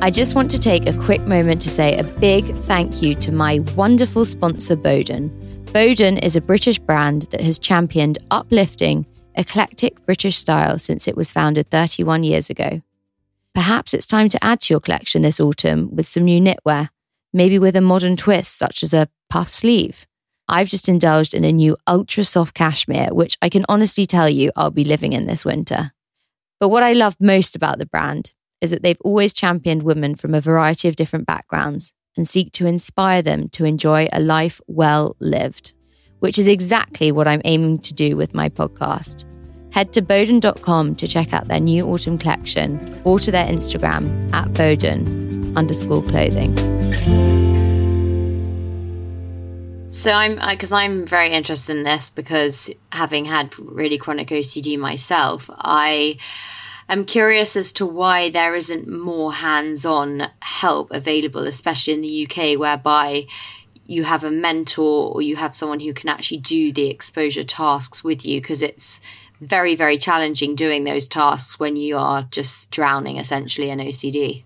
I 0.00 0.10
just 0.10 0.34
want 0.34 0.50
to 0.52 0.60
take 0.60 0.88
a 0.88 0.96
quick 0.96 1.22
moment 1.22 1.60
to 1.62 1.70
say 1.70 1.98
a 1.98 2.04
big 2.04 2.46
thank 2.64 3.02
you 3.02 3.14
to 3.16 3.32
my 3.32 3.58
wonderful 3.76 4.24
sponsor, 4.24 4.76
Boden. 4.76 5.28
Boden 5.72 6.18
is 6.18 6.36
a 6.36 6.40
British 6.40 6.78
brand 6.78 7.22
that 7.30 7.40
has 7.40 7.58
championed 7.58 8.16
uplifting, 8.30 9.04
eclectic 9.38 10.04
British 10.04 10.36
style 10.36 10.78
since 10.78 11.06
it 11.06 11.16
was 11.16 11.32
founded 11.32 11.70
31 11.70 12.24
years 12.24 12.50
ago. 12.50 12.82
Perhaps 13.54 13.94
it's 13.94 14.06
time 14.06 14.28
to 14.28 14.44
add 14.44 14.60
to 14.60 14.74
your 14.74 14.80
collection 14.80 15.22
this 15.22 15.40
autumn 15.40 15.94
with 15.94 16.06
some 16.06 16.24
new 16.24 16.40
knitwear, 16.40 16.90
maybe 17.32 17.58
with 17.58 17.76
a 17.76 17.80
modern 17.80 18.16
twist 18.16 18.58
such 18.58 18.82
as 18.82 18.92
a 18.92 19.08
puff 19.30 19.48
sleeve. 19.48 20.06
I've 20.48 20.68
just 20.68 20.88
indulged 20.88 21.34
in 21.34 21.44
a 21.44 21.52
new 21.52 21.76
ultra 21.86 22.24
soft 22.24 22.54
cashmere, 22.54 23.08
which 23.12 23.36
I 23.40 23.48
can 23.48 23.64
honestly 23.68 24.06
tell 24.06 24.28
you 24.28 24.50
I'll 24.56 24.70
be 24.70 24.84
living 24.84 25.12
in 25.12 25.26
this 25.26 25.44
winter. 25.44 25.92
But 26.58 26.70
what 26.70 26.82
I 26.82 26.92
love 26.92 27.16
most 27.20 27.54
about 27.54 27.78
the 27.78 27.86
brand 27.86 28.32
is 28.60 28.70
that 28.70 28.82
they've 28.82 29.00
always 29.02 29.32
championed 29.32 29.82
women 29.84 30.16
from 30.16 30.34
a 30.34 30.40
variety 30.40 30.88
of 30.88 30.96
different 30.96 31.26
backgrounds 31.26 31.92
and 32.16 32.26
seek 32.26 32.50
to 32.52 32.66
inspire 32.66 33.22
them 33.22 33.48
to 33.50 33.64
enjoy 33.64 34.08
a 34.12 34.20
life 34.20 34.60
well 34.66 35.14
lived, 35.20 35.74
which 36.20 36.38
is 36.38 36.46
exactly 36.46 37.12
what 37.12 37.28
I'm 37.28 37.42
aiming 37.44 37.80
to 37.80 37.94
do 37.94 38.16
with 38.16 38.34
my 38.34 38.48
podcast. 38.48 39.24
Head 39.72 39.92
to 39.92 40.02
Boden.com 40.02 40.94
to 40.96 41.06
check 41.06 41.32
out 41.32 41.48
their 41.48 41.60
new 41.60 41.86
autumn 41.86 42.18
collection 42.18 43.00
or 43.04 43.18
to 43.18 43.30
their 43.30 43.46
Instagram 43.46 44.32
at 44.32 44.52
Boden 44.54 45.56
underscore 45.56 46.02
clothing. 46.02 46.56
So 49.90 50.12
I'm 50.12 50.38
because 50.50 50.72
I'm 50.72 51.06
very 51.06 51.30
interested 51.30 51.76
in 51.76 51.82
this 51.82 52.10
because 52.10 52.70
having 52.92 53.24
had 53.24 53.58
really 53.58 53.98
chronic 53.98 54.28
OCD 54.28 54.78
myself, 54.78 55.50
I 55.52 56.18
I'm 56.88 57.04
curious 57.04 57.56
as 57.56 57.72
to 57.72 57.86
why 57.86 58.30
there 58.30 58.54
isn't 58.54 58.88
more 58.88 59.32
hands 59.32 59.84
on 59.84 60.28
help 60.40 60.90
available, 60.90 61.46
especially 61.46 61.94
in 61.94 62.00
the 62.00 62.26
UK, 62.26 62.58
whereby 62.58 63.26
you 63.88 64.04
have 64.04 64.22
a 64.22 64.30
mentor 64.30 65.12
or 65.12 65.22
you 65.22 65.34
have 65.34 65.52
someone 65.52 65.80
who 65.80 65.92
can 65.92 66.08
actually 66.08 66.38
do 66.38 66.72
the 66.72 66.88
exposure 66.88 67.42
tasks 67.42 68.04
with 68.04 68.24
you 68.24 68.40
because 68.40 68.62
it's 68.62 69.00
very, 69.40 69.74
very 69.74 69.98
challenging 69.98 70.54
doing 70.54 70.84
those 70.84 71.08
tasks 71.08 71.58
when 71.58 71.74
you 71.74 71.98
are 71.98 72.22
just 72.30 72.70
drowning 72.70 73.16
essentially 73.16 73.70
in 73.70 73.80
OCD. 73.80 74.44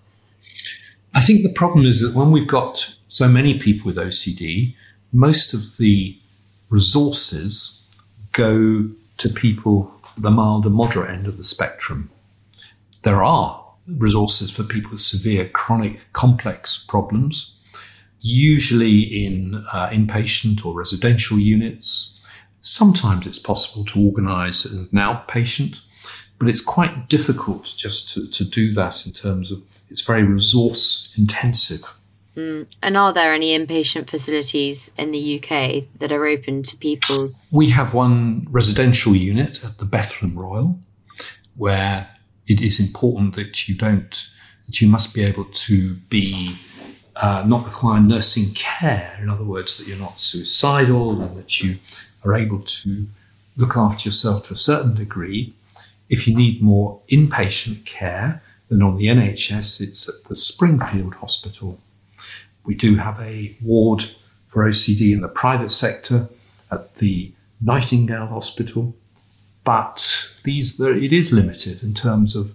I 1.15 1.21
think 1.21 1.43
the 1.43 1.53
problem 1.53 1.85
is 1.85 2.01
that 2.01 2.15
when 2.15 2.31
we've 2.31 2.49
got 2.49 2.97
so 3.09 3.29
many 3.29 3.59
people 3.59 3.87
with 3.87 3.97
OCD, 3.97 4.75
most 5.13 5.53
of 5.53 5.77
the 5.77 6.19
resources 6.71 7.85
go 8.33 8.89
to 9.19 9.29
people 9.29 9.93
the 10.17 10.31
mild 10.31 10.65
and 10.65 10.75
moderate 10.75 11.11
end 11.11 11.27
of 11.27 11.37
the 11.37 11.45
spectrum 11.45 12.11
there 13.03 13.23
are 13.23 13.65
resources 13.87 14.51
for 14.51 14.63
people 14.63 14.93
with 14.93 15.01
severe 15.01 15.49
chronic 15.49 16.13
complex 16.13 16.85
problems, 16.89 17.59
usually 18.23 19.01
in 19.27 19.65
uh, 19.73 19.89
inpatient 19.91 20.65
or 20.65 20.75
residential 20.75 21.39
units. 21.39 22.25
Sometimes 22.61 23.27
it's 23.27 23.39
possible 23.39 23.85
to 23.87 24.01
organise 24.01 24.65
an 24.65 24.87
outpatient, 24.93 25.81
but 26.39 26.49
it's 26.49 26.61
quite 26.61 27.09
difficult 27.09 27.75
just 27.77 28.15
to, 28.15 28.31
to 28.31 28.45
do 28.45 28.73
that 28.75 29.05
in 29.07 29.13
terms 29.13 29.51
of 29.51 29.63
it's 29.91 30.03
very 30.03 30.23
resource 30.23 31.15
intensive. 31.19 31.99
Mm. 32.37 32.67
And 32.83 32.97
are 32.97 33.13
there 33.13 33.35
any 33.35 33.57
inpatient 33.59 34.09
facilities 34.09 34.91
in 34.97 35.11
the 35.11 35.39
UK 35.39 35.85
that 35.99 36.13
are 36.13 36.25
open 36.25 36.63
to 36.63 36.77
people? 36.77 37.33
We 37.51 37.71
have 37.71 37.93
one 37.93 38.47
residential 38.51 39.15
unit 39.15 39.63
at 39.65 39.79
the 39.79 39.85
Bethlem 39.85 40.37
Royal 40.37 40.79
where 41.57 42.09
it 42.47 42.63
is 42.63 42.81
important 42.81 43.35
that 43.37 43.69
you 43.69 43.75
don't, 43.75 44.29
that 44.67 44.81
you 44.81 44.89
must 44.89 45.15
be 45.15 45.23
able 45.23 45.45
to 45.45 45.95
be 46.09 46.57
uh, 47.17 47.45
not 47.47 47.65
require 47.65 48.01
nursing 48.01 48.55
care. 48.55 49.19
In 49.21 49.29
other 49.29 49.45
words, 49.45 49.79
that 49.79 49.87
you're 49.87 49.99
not 49.99 50.21
suicidal 50.21 51.21
and 51.23 51.37
that 51.37 51.63
you 51.63 51.79
are 52.25 52.35
able 52.35 52.61
to 52.61 53.07
look 53.57 53.77
after 53.77 54.09
yourself 54.09 54.47
to 54.47 54.55
a 54.55 54.57
certain 54.57 54.95
degree. 54.95 55.53
If 56.09 56.27
you 56.27 56.35
need 56.35 56.63
more 56.63 57.01
inpatient 57.11 57.85
care, 57.85 58.43
then 58.69 58.83
on 58.83 58.97
the 58.97 59.07
NHS, 59.07 59.81
it's 59.81 60.09
at 60.09 60.25
the 60.25 60.35
Springfield 60.35 61.17
Hospital. 61.17 61.79
We 62.65 62.75
do 62.75 62.97
have 62.97 63.21
a 63.21 63.55
ward 63.63 64.05
for 64.49 64.65
OCD 64.65 65.13
in 65.13 65.21
the 65.21 65.29
private 65.29 65.71
sector 65.71 66.29
at 66.71 66.95
the 66.97 67.33
Nightingale 67.61 68.27
Hospital, 68.27 68.95
but 69.65 70.27
these 70.45 70.81
it 70.81 71.13
is 71.13 71.33
limited 71.33 71.83
in 71.83 71.95
terms 71.95 72.35
of 72.35 72.55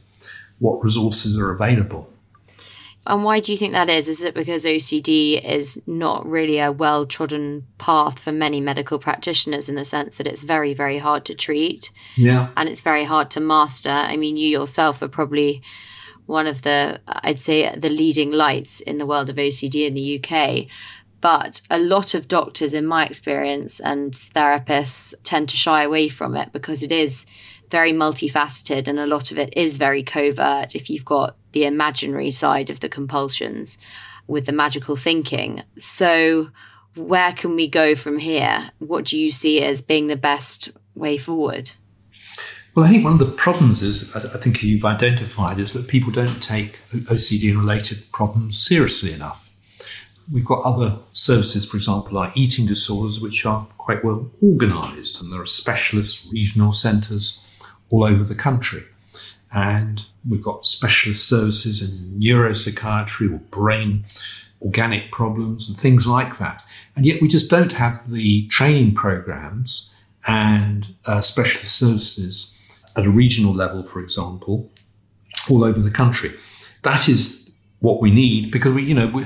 what 0.59 0.83
resources 0.83 1.37
are 1.37 1.51
available. 1.51 2.11
And 3.07 3.23
why 3.23 3.39
do 3.39 3.51
you 3.51 3.57
think 3.57 3.71
that 3.71 3.89
is? 3.89 4.09
Is 4.09 4.21
it 4.21 4.33
because 4.35 4.65
OCD 4.65 5.43
is 5.43 5.81
not 5.87 6.25
really 6.27 6.59
a 6.59 6.71
well 6.71 7.05
trodden 7.05 7.65
path 7.77 8.19
for 8.19 8.33
many 8.33 8.59
medical 8.59 8.99
practitioners 8.99 9.69
in 9.69 9.75
the 9.75 9.85
sense 9.85 10.17
that 10.17 10.27
it's 10.27 10.43
very, 10.43 10.73
very 10.73 10.97
hard 10.97 11.23
to 11.25 11.33
treat? 11.33 11.89
Yeah. 12.15 12.49
And 12.57 12.67
it's 12.67 12.81
very 12.81 13.05
hard 13.05 13.31
to 13.31 13.39
master. 13.39 13.89
I 13.89 14.17
mean, 14.17 14.35
you 14.35 14.49
yourself 14.49 15.01
are 15.01 15.07
probably 15.07 15.61
one 16.25 16.47
of 16.47 16.63
the, 16.63 16.99
I'd 17.07 17.39
say, 17.39 17.73
the 17.75 17.89
leading 17.89 18.31
lights 18.31 18.81
in 18.81 18.97
the 18.97 19.05
world 19.05 19.29
of 19.29 19.37
OCD 19.37 19.87
in 19.87 19.93
the 19.93 20.21
UK. 20.21 20.67
But 21.21 21.61
a 21.69 21.79
lot 21.79 22.13
of 22.13 22.27
doctors, 22.27 22.73
in 22.73 22.85
my 22.85 23.05
experience, 23.05 23.79
and 23.79 24.11
therapists 24.11 25.15
tend 25.23 25.49
to 25.49 25.57
shy 25.57 25.83
away 25.83 26.09
from 26.09 26.35
it 26.35 26.51
because 26.51 26.83
it 26.83 26.91
is 26.91 27.25
very 27.69 27.91
multifaceted 27.91 28.87
and 28.87 28.99
a 28.99 29.07
lot 29.07 29.31
of 29.31 29.37
it 29.37 29.53
is 29.55 29.77
very 29.77 30.03
covert 30.03 30.75
if 30.75 30.89
you've 30.89 31.05
got 31.05 31.35
the 31.51 31.65
imaginary 31.65 32.31
side 32.31 32.69
of 32.69 32.79
the 32.79 32.89
compulsions 32.89 33.77
with 34.27 34.45
the 34.45 34.51
magical 34.51 34.95
thinking. 34.95 35.63
So, 35.77 36.49
where 36.95 37.33
can 37.33 37.55
we 37.55 37.67
go 37.67 37.95
from 37.95 38.17
here? 38.17 38.71
What 38.79 39.05
do 39.05 39.17
you 39.17 39.31
see 39.31 39.63
as 39.63 39.81
being 39.81 40.07
the 40.07 40.17
best 40.17 40.69
way 40.95 41.17
forward? 41.17 41.71
Well, 42.73 42.85
I 42.85 42.89
think 42.89 43.03
one 43.03 43.13
of 43.13 43.19
the 43.19 43.25
problems 43.25 43.81
is, 43.81 44.15
I 44.15 44.37
think 44.37 44.61
you've 44.61 44.85
identified, 44.85 45.57
is 45.57 45.73
that 45.73 45.87
people 45.87 46.11
don't 46.11 46.41
take 46.43 46.77
OCD 46.89 47.49
and 47.49 47.59
related 47.59 48.11
problems 48.11 48.63
seriously 48.63 49.13
enough. 49.13 49.55
We've 50.31 50.45
got 50.45 50.63
other 50.63 50.97
services, 51.11 51.65
for 51.65 51.77
example, 51.77 52.13
like 52.13 52.35
eating 52.35 52.67
disorders, 52.67 53.19
which 53.19 53.45
are 53.45 53.65
quite 53.77 54.03
well 54.03 54.29
organised, 54.43 55.21
and 55.21 55.31
there 55.31 55.41
are 55.41 55.47
specialist 55.47 56.27
regional 56.31 56.71
centres 56.71 57.46
all 57.89 58.03
over 58.03 58.23
the 58.23 58.35
country. 58.35 58.83
And 59.51 60.05
we've 60.27 60.43
got 60.43 60.65
specialist 60.65 61.27
services 61.27 61.81
in 61.81 62.19
neuropsychiatry 62.19 63.33
or 63.33 63.37
brain 63.37 64.05
organic 64.61 65.11
problems 65.11 65.69
and 65.69 65.77
things 65.77 66.07
like 66.07 66.37
that. 66.39 66.63
And 66.95 67.05
yet 67.05 67.21
we 67.21 67.27
just 67.27 67.49
don't 67.49 67.73
have 67.73 68.09
the 68.09 68.47
training 68.47 68.95
programs 68.95 69.95
and 70.25 70.93
uh, 71.05 71.21
specialist 71.21 71.77
services 71.77 72.53
at 72.95 73.05
a 73.05 73.09
regional 73.09 73.53
level, 73.53 73.83
for 73.83 73.99
example, 74.01 74.69
all 75.49 75.63
over 75.63 75.79
the 75.79 75.91
country. 75.91 76.33
That 76.81 77.07
is 77.07 77.53
what 77.79 78.01
we 78.01 78.11
need 78.11 78.51
because 78.51 78.73
we, 78.73 78.83
you 78.83 78.95
know, 78.95 79.23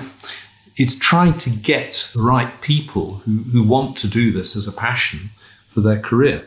it's 0.77 0.99
trying 0.99 1.37
to 1.39 1.49
get 1.49 2.11
the 2.13 2.21
right 2.21 2.61
people 2.61 3.15
who, 3.25 3.43
who 3.43 3.63
want 3.63 3.97
to 3.97 4.09
do 4.09 4.31
this 4.31 4.55
as 4.55 4.67
a 4.67 4.71
passion 4.71 5.29
for 5.65 5.79
their 5.81 5.99
career 5.99 6.45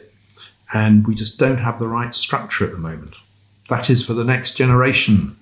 and 0.75 1.07
we 1.07 1.14
just 1.14 1.38
don't 1.38 1.59
have 1.59 1.78
the 1.78 1.88
right 1.88 2.14
structure 2.14 2.66
at 2.66 2.73
the 2.73 2.78
moment. 2.78 3.14
That 3.71 3.88
is 3.88 4.04
for 4.04 4.12
the 4.12 4.25
next 4.25 4.57
generation. 4.57 5.37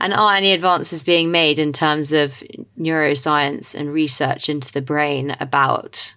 And 0.00 0.12
are 0.12 0.34
any 0.34 0.52
advances 0.52 1.02
being 1.02 1.30
made 1.30 1.58
in 1.58 1.72
terms 1.72 2.12
of 2.12 2.42
neuroscience 2.78 3.74
and 3.74 3.92
research 3.92 4.48
into 4.48 4.72
the 4.72 4.82
brain 4.82 5.36
about 5.40 6.14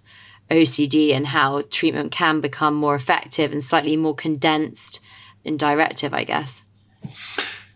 OCD 0.50 1.13
and 1.13 1.27
how 1.27 1.62
treatment 1.69 2.12
can 2.12 2.41
become 2.41 2.75
more 2.75 2.95
effective 2.95 3.51
and 3.51 3.63
slightly 3.63 3.95
more 3.95 4.15
condensed 4.15 5.00
and 5.45 5.57
directive, 5.57 6.13
I 6.13 6.24
guess? 6.24 6.63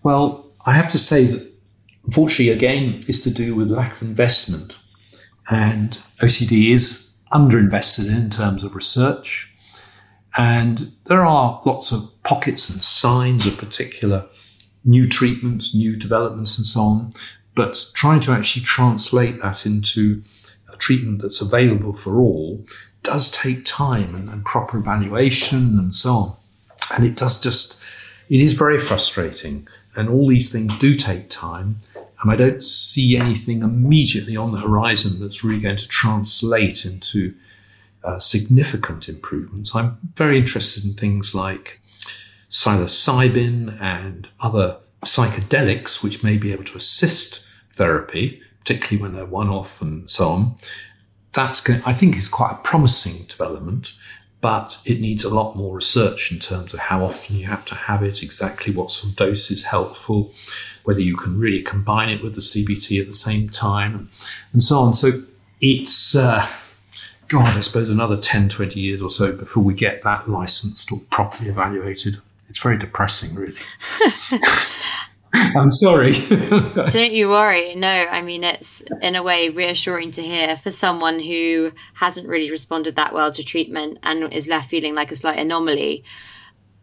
Well, 0.04 0.48
I 0.66 0.74
have 0.74 0.92
to 0.92 0.98
say 0.98 1.26
that 1.26 1.52
unfortunately, 2.06 2.50
again, 2.50 3.04
is 3.08 3.24
to 3.24 3.32
do 3.32 3.56
with 3.56 3.72
lack 3.72 3.94
of 3.94 4.02
investment. 4.04 4.74
And 5.50 6.00
OCD 6.22 6.70
is 6.70 7.16
underinvested 7.32 8.08
in, 8.08 8.16
in 8.16 8.30
terms 8.30 8.64
of 8.64 8.76
research. 8.76 9.55
And 10.38 10.92
there 11.06 11.26
are 11.26 11.62
lots 11.66 11.92
of 11.92 12.12
pockets 12.24 12.70
and 12.70 12.84
signs 12.84 13.46
of 13.46 13.58
particular 13.58 14.26
new 14.84 15.08
treatments, 15.08 15.74
new 15.74 15.96
developments, 15.96 16.58
and 16.58 16.68
so 16.68 16.82
on. 16.82 17.14
But 17.56 17.92
trying 17.94 18.20
to 18.22 18.32
actually 18.32 18.64
translate 18.64 19.42
that 19.42 19.66
into 19.66 20.22
a 20.72 20.78
treatment 20.78 21.22
that's 21.22 21.42
available 21.42 21.96
for 21.96 22.20
all 22.20 22.66
does 23.02 23.32
take 23.32 23.64
time 23.66 24.14
and, 24.14 24.30
and 24.30 24.44
proper 24.44 24.78
evaluation 24.78 25.78
and 25.80 25.96
so 25.96 26.14
on. 26.14 26.36
And 26.96 27.06
it 27.06 27.16
does 27.16 27.40
just, 27.40 27.82
it 28.30 28.42
is 28.42 28.54
very 28.54 28.80
frustrating. 28.80 29.68
And 29.96 30.10
all 30.10 30.28
these 30.28 30.52
things 30.52 30.78
do 30.80 30.96
take 30.96 31.30
time. 31.30 31.78
And 32.22 32.32
I 32.32 32.36
don't 32.36 32.64
see 32.64 33.16
anything 33.16 33.62
immediately 33.62 34.36
on 34.36 34.52
the 34.52 34.60
horizon 34.60 35.22
that's 35.22 35.44
really 35.44 35.62
going 35.62 35.78
to 35.78 35.88
translate 35.88 36.86
into 36.86 37.36
uh, 38.06 38.20
significant 38.20 39.10
improvements. 39.10 39.76
I'm 39.76 39.98
very 40.16 40.38
interested 40.38 40.86
in 40.86 40.94
things 40.94 41.34
like 41.34 41.82
psilocybin 42.50 43.82
and 43.82 44.28
other 44.40 44.78
psychedelics, 45.04 46.04
which 46.04 46.24
may 46.24 46.38
be 46.38 46.52
able 46.52 46.64
to 46.66 46.78
assist 46.78 47.48
therapy, 47.72 48.42
particularly 48.60 49.02
when 49.02 49.14
they're 49.14 49.26
one 49.26 49.50
off 49.50 49.82
and 49.82 50.10
so 50.10 50.30
on. 50.30 50.56
That's 51.34 51.62
going, 51.62 51.82
I 51.86 51.94
think, 51.94 52.16
is 52.16 52.30
quite 52.30 52.52
a 52.52 52.56
promising 52.64 53.26
development, 53.26 53.94
but 54.40 54.80
it 54.86 55.02
needs 55.02 55.24
a 55.24 55.34
lot 55.34 55.56
more 55.56 55.76
research 55.76 56.32
in 56.32 56.40
terms 56.40 56.74
of 56.74 56.80
how 56.80 57.04
often 57.04 57.36
you 57.36 57.48
have 57.48 57.66
to 57.66 57.76
have 57.76 58.04
it, 58.04 58.24
exactly 58.24 58.74
what 58.74 58.92
sort 58.92 59.12
of 59.12 59.18
dose 59.18 59.52
is 59.52 59.64
helpful, 59.64 60.32
whether 60.84 61.02
you 61.02 61.18
can 61.18 61.40
really 61.40 61.62
combine 61.62 62.10
it 62.10 62.24
with 62.24 62.36
the 62.36 62.42
CBT 62.42 63.02
at 63.02 63.08
the 63.08 63.14
same 63.14 63.50
time, 63.50 64.10
and 64.54 64.64
so 64.64 64.80
on. 64.80 64.94
So 64.94 65.12
it's, 65.60 66.16
uh, 66.16 66.48
God, 67.36 67.58
I 67.58 67.60
suppose 67.60 67.90
another 67.90 68.16
10, 68.16 68.48
20 68.48 68.80
years 68.80 69.02
or 69.02 69.10
so 69.10 69.34
before 69.34 69.62
we 69.62 69.74
get 69.74 70.04
that 70.04 70.30
licensed 70.30 70.90
or 70.90 71.02
properly 71.10 71.50
evaluated. 71.50 72.22
It's 72.48 72.64
very 72.64 72.78
depressing, 72.78 73.36
really. 73.36 73.60
I'm 75.34 75.70
sorry. 75.70 76.14
Don't 76.30 77.12
you 77.12 77.28
worry. 77.28 77.76
No, 77.76 77.90
I 77.90 78.22
mean, 78.22 78.46
it's 78.46 78.82
in 79.02 79.18
a 79.18 79.24
way 79.24 79.50
reassuring 79.50 80.12
to 80.12 80.22
hear 80.22 80.56
for 80.56 80.72
someone 80.72 81.20
who 81.20 81.74
hasn't 81.96 82.30
really 82.30 82.50
responded 82.50 82.96
that 82.96 83.14
well 83.14 83.34
to 83.34 83.44
treatment 83.44 84.00
and 84.02 84.32
is 84.32 84.48
left 84.48 84.70
feeling 84.70 84.96
like 84.96 85.12
a 85.12 85.18
slight 85.18 85.38
anomaly. 85.38 86.06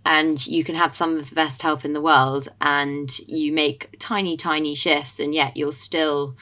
And 0.04 0.46
you 0.46 0.64
can 0.64 0.74
have 0.74 0.94
some 0.94 1.16
of 1.16 1.30
the 1.30 1.34
best 1.34 1.62
help 1.62 1.82
in 1.82 1.94
the 1.94 2.02
world 2.02 2.48
and 2.60 3.18
you 3.20 3.54
make 3.54 3.96
tiny, 3.98 4.36
tiny 4.36 4.74
shifts, 4.74 5.18
and 5.18 5.32
yet 5.32 5.56
you're 5.56 5.72
still 5.72 6.36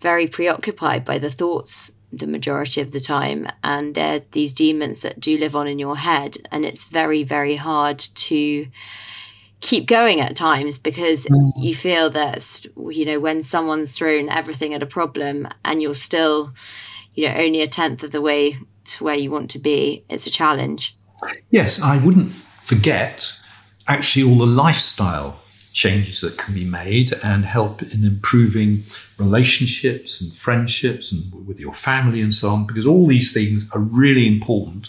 very 0.00 0.26
preoccupied 0.26 1.04
by 1.04 1.18
the 1.18 1.30
thoughts 1.30 1.92
the 2.12 2.26
majority 2.26 2.80
of 2.80 2.90
the 2.90 3.00
time. 3.00 3.48
And 3.62 3.94
they're 3.94 4.22
these 4.32 4.52
demons 4.52 5.02
that 5.02 5.20
do 5.20 5.36
live 5.36 5.54
on 5.54 5.68
in 5.68 5.78
your 5.78 5.96
head. 5.96 6.38
And 6.50 6.64
it's 6.64 6.84
very, 6.84 7.22
very 7.22 7.56
hard 7.56 7.98
to 7.98 8.66
keep 9.60 9.86
going 9.86 10.20
at 10.20 10.36
times 10.36 10.78
because 10.78 11.26
mm. 11.26 11.52
you 11.56 11.74
feel 11.74 12.10
that 12.10 12.64
you 12.90 13.04
know 13.04 13.18
when 13.18 13.42
someone's 13.42 13.96
thrown 13.96 14.28
everything 14.28 14.72
at 14.72 14.82
a 14.82 14.86
problem 14.86 15.48
and 15.64 15.82
you're 15.82 15.94
still 15.94 16.54
you 17.14 17.26
know 17.26 17.34
only 17.34 17.60
a 17.60 17.66
tenth 17.66 18.02
of 18.02 18.12
the 18.12 18.20
way 18.20 18.56
to 18.84 19.02
where 19.02 19.16
you 19.16 19.30
want 19.30 19.50
to 19.50 19.58
be 19.58 20.04
it's 20.08 20.26
a 20.26 20.30
challenge 20.30 20.96
yes 21.50 21.82
i 21.82 21.98
wouldn't 22.04 22.30
forget 22.30 23.36
actually 23.88 24.22
all 24.22 24.38
the 24.38 24.46
lifestyle 24.46 25.40
changes 25.82 26.20
that 26.20 26.36
can 26.42 26.52
be 26.54 26.64
made 26.64 27.08
and 27.22 27.44
help 27.44 27.82
in 27.94 28.04
improving 28.04 28.70
relationships 29.18 30.20
and 30.20 30.34
friendships 30.34 31.12
and 31.12 31.22
with 31.46 31.58
your 31.60 31.72
family 31.72 32.20
and 32.20 32.34
so 32.34 32.46
on 32.50 32.66
because 32.66 32.86
all 32.86 33.06
these 33.06 33.32
things 33.32 33.64
are 33.72 33.80
really 33.80 34.26
important 34.26 34.84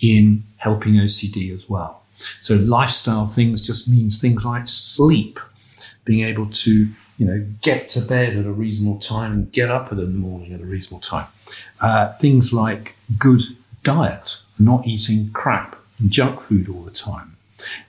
in 0.00 0.42
helping 0.58 0.94
ocd 0.94 1.36
as 1.54 1.68
well 1.68 2.00
so 2.40 2.56
lifestyle 2.56 3.26
things 3.26 3.66
just 3.66 3.88
means 3.88 4.20
things 4.20 4.44
like 4.44 4.68
sleep, 4.68 5.40
being 6.04 6.24
able 6.24 6.46
to 6.46 6.88
you 7.18 7.26
know 7.26 7.46
get 7.62 7.88
to 7.90 8.00
bed 8.00 8.36
at 8.36 8.46
a 8.46 8.52
reasonable 8.52 8.98
time 8.98 9.32
and 9.32 9.52
get 9.52 9.70
up 9.70 9.92
in 9.92 9.98
the 9.98 10.06
morning 10.06 10.52
at 10.52 10.60
a 10.60 10.64
reasonable 10.64 11.00
time. 11.00 11.26
Uh, 11.80 12.12
things 12.12 12.52
like 12.52 12.96
good 13.18 13.42
diet, 13.82 14.42
not 14.58 14.86
eating 14.86 15.30
crap 15.32 15.76
and 15.98 16.10
junk 16.10 16.40
food 16.40 16.68
all 16.68 16.82
the 16.82 16.90
time, 16.90 17.36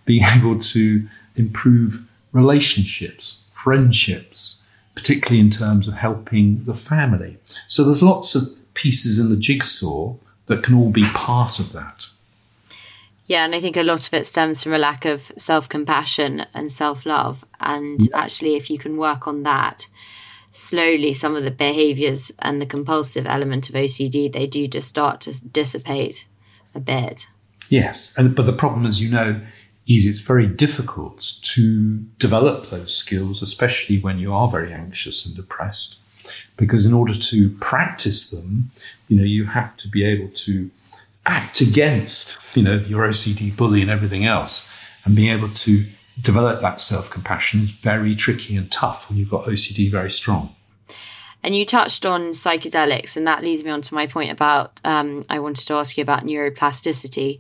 being 0.06 0.24
able 0.38 0.60
to 0.60 1.08
improve 1.36 2.10
relationships, 2.32 3.48
friendships, 3.52 4.64
particularly 4.96 5.40
in 5.40 5.50
terms 5.50 5.88
of 5.88 5.96
helping 5.96 6.64
the 6.66 6.74
family. 6.74 7.38
So 7.68 7.84
there's 7.84 8.04
lots 8.04 8.36
of 8.36 8.44
pieces 8.74 9.20
in 9.20 9.30
the 9.30 9.38
jigsaw 9.38 10.16
that 10.48 10.64
can 10.64 10.76
all 10.76 10.92
be 10.92 11.06
part 11.06 11.60
of 11.60 11.72
that. 11.74 12.08
Yeah, 13.28 13.46
and 13.46 13.56
I 13.56 13.62
think 13.62 13.78
a 13.78 13.84
lot 13.84 14.06
of 14.06 14.14
it 14.14 14.28
stems 14.28 14.62
from 14.62 14.74
a 14.74 14.78
lack 14.78 15.06
of 15.06 15.32
self 15.38 15.70
compassion 15.70 16.46
and 16.54 16.72
self 16.72 17.06
love. 17.06 17.46
And 17.60 18.02
yeah. 18.02 18.18
actually, 18.18 18.56
if 18.56 18.70
you 18.70 18.78
can 18.78 18.98
work 18.98 19.26
on 19.28 19.44
that, 19.44 19.88
slowly 20.52 21.14
some 21.14 21.36
of 21.36 21.44
the 21.44 21.52
behaviors 21.52 22.32
and 22.40 22.62
the 22.62 22.66
compulsive 22.66 23.26
element 23.26 23.70
of 23.70 23.76
OCD, 23.76 24.32
they 24.32 24.48
do 24.48 24.68
just 24.68 24.90
start 24.90 25.22
to 25.22 25.46
dissipate 25.46 26.28
a 26.76 26.80
bit. 26.82 27.28
Yes. 27.70 28.14
And, 28.18 28.36
but 28.36 28.46
the 28.46 28.54
problem, 28.54 28.86
as 28.86 29.02
you 29.02 29.10
know, 29.10 29.40
is 29.88 30.06
it's 30.06 30.26
very 30.26 30.48
difficult 30.48 31.34
to 31.42 31.98
develop 32.18 32.68
those 32.68 32.96
skills, 32.96 33.42
especially 33.42 34.00
when 34.00 34.20
you 34.20 34.34
are 34.34 34.48
very 34.48 34.74
anxious 34.74 35.26
and 35.26 35.36
depressed. 35.36 35.98
Because 36.58 36.86
in 36.86 36.94
order 36.94 37.14
to 37.14 37.50
practice 37.58 38.30
them, 38.30 38.72
you 39.08 39.18
know, 39.18 39.24
you 39.24 39.46
have 39.46 39.76
to 39.78 39.88
be 39.88 40.06
able 40.06 40.30
to 40.30 40.70
act 41.26 41.62
against, 41.62 42.56
you 42.56 42.64
know, 42.64 42.76
your 42.76 43.08
OCD 43.08 43.56
bully 43.56 43.82
and 43.82 43.92
everything 43.92 44.26
else. 44.26 44.72
And 45.04 45.16
being 45.16 45.30
able 45.30 45.50
to 45.50 45.86
develop 46.22 46.62
that 46.62 46.80
self 46.80 47.10
compassion 47.10 47.62
is 47.62 47.72
very 47.72 48.16
tricky 48.16 48.56
and 48.56 48.72
tough 48.72 49.10
when 49.10 49.18
you've 49.18 49.30
got 49.30 49.46
OCD 49.46 49.90
very 49.90 50.12
strong. 50.12 50.56
And 51.44 51.56
you 51.56 51.66
touched 51.66 52.06
on 52.06 52.32
psychedelics, 52.32 53.18
and 53.18 53.26
that 53.26 53.42
leads 53.44 53.64
me 53.64 53.72
on 53.72 53.82
to 53.82 53.96
my 53.96 54.06
point 54.06 54.32
about 54.32 54.80
um, 54.84 55.26
I 55.28 55.40
wanted 55.40 55.66
to 55.68 55.74
ask 55.74 55.98
you 55.98 56.04
about 56.04 56.24
neuroplasticity. 56.24 57.40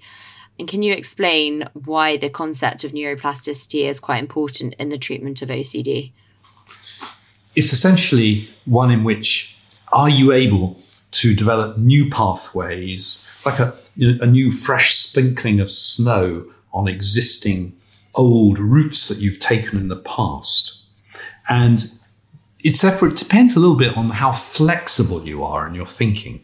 And 0.61 0.67
can 0.67 0.83
you 0.83 0.93
explain 0.93 1.67
why 1.73 2.17
the 2.17 2.29
concept 2.29 2.83
of 2.83 2.91
neuroplasticity 2.91 3.89
is 3.89 3.99
quite 3.99 4.19
important 4.19 4.75
in 4.75 4.89
the 4.89 4.97
treatment 4.99 5.41
of 5.41 5.49
OCD? 5.49 6.11
It's 7.55 7.73
essentially 7.73 8.47
one 8.65 8.91
in 8.91 9.03
which 9.03 9.57
are 9.91 10.07
you 10.07 10.31
able 10.31 10.79
to 11.13 11.35
develop 11.35 11.79
new 11.79 12.11
pathways, 12.11 13.27
like 13.43 13.57
a, 13.57 13.73
a 13.97 14.27
new 14.27 14.51
fresh 14.51 14.93
sprinkling 14.93 15.59
of 15.59 15.71
snow 15.71 16.45
on 16.71 16.87
existing 16.87 17.75
old 18.13 18.59
routes 18.59 19.07
that 19.07 19.17
you've 19.17 19.39
taken 19.39 19.79
in 19.79 19.87
the 19.87 19.95
past. 19.95 20.83
And 21.49 21.91
it's 22.59 22.83
it 22.83 23.17
depends 23.17 23.55
a 23.55 23.59
little 23.59 23.75
bit 23.75 23.97
on 23.97 24.11
how 24.11 24.31
flexible 24.31 25.25
you 25.25 25.43
are 25.43 25.67
in 25.67 25.73
your 25.73 25.87
thinking 25.87 26.43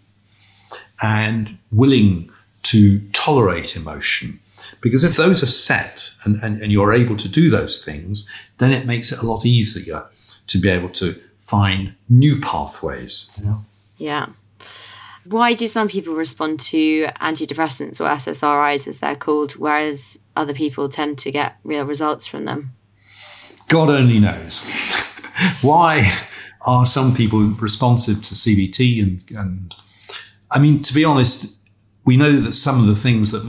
and 1.04 1.60
willing 1.72 2.32
to 2.64 3.00
tolerate 3.10 3.76
emotion. 3.76 4.40
Because 4.82 5.04
if 5.04 5.16
those 5.16 5.42
are 5.44 5.48
set 5.48 6.10
and, 6.24 6.36
and, 6.44 6.62
and 6.62 6.72
you're 6.72 6.94
able 6.94 7.16
to 7.18 7.30
do 7.30 7.50
those 7.50 7.84
things, 7.84 8.30
then 8.58 8.72
it 8.72 8.86
makes 8.86 9.12
it 9.12 9.20
a 9.20 9.26
lot 9.26 9.46
easier 9.46 10.06
to 10.48 10.58
be 10.58 10.70
able 10.70 10.90
to 10.90 11.20
find 11.38 11.94
new 12.10 12.40
pathways. 12.40 13.32
You 13.38 13.46
know? 13.46 13.58
Yeah. 13.98 14.28
Why 15.26 15.54
do 15.54 15.68
some 15.68 15.90
people 15.90 16.14
respond 16.14 16.60
to 16.62 17.08
antidepressants 17.22 18.00
or 18.00 18.06
SSRIs 18.06 18.88
as 18.88 19.00
they're 19.00 19.16
called, 19.16 19.54
whereas 19.54 20.24
other 20.36 20.54
people 20.54 20.88
tend 20.88 21.18
to 21.20 21.32
get 21.32 21.58
real 21.64 21.84
results 21.84 22.26
from 22.26 22.46
them? 22.46 22.74
God 23.68 23.90
only 23.90 24.20
knows. 24.20 24.72
Why 25.62 26.10
are 26.62 26.86
some 26.86 27.14
people 27.14 27.42
responsive 27.42 28.24
to 28.24 28.36
CBT? 28.36 29.04
And, 29.04 29.38
and 29.38 29.76
I 30.50 30.60
mean, 30.60 30.82
to 30.84 30.94
be 30.94 31.04
honest, 31.04 31.57
we 32.08 32.16
know 32.16 32.38
that 32.38 32.54
some 32.54 32.80
of 32.80 32.88
the 32.88 32.96
things 32.96 33.32
that, 33.34 33.44